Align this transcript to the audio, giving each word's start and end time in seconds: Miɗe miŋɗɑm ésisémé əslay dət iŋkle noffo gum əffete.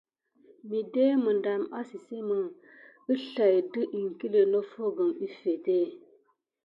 Miɗe 0.69 1.03
miŋɗɑm 1.23 1.61
ésisémé 1.79 2.37
əslay 3.13 3.55
dət 3.71 3.89
iŋkle 3.99 4.39
noffo 4.51 4.83
gum 4.95 5.11
əffete. 5.25 5.77